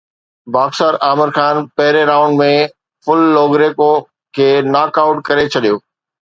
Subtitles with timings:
[0.53, 2.49] boxer Aamir Khan پهرين round ۾
[3.05, 3.91] Phil Lo Greco
[4.39, 5.83] کي knock out ڪري ڇڏيو